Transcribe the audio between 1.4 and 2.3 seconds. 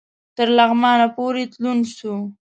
تلون سو